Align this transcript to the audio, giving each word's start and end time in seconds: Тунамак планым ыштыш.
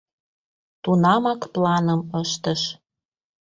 Тунамак 0.83 1.41
планым 1.53 2.01
ыштыш. 2.21 2.61